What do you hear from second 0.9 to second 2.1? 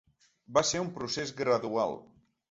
procés gradual.